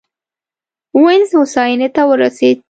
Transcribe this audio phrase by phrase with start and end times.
[1.03, 2.57] وینز هوساینې ته ورسېد.